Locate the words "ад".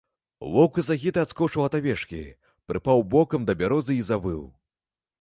1.67-1.77